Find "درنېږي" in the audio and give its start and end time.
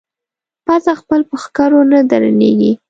2.09-2.71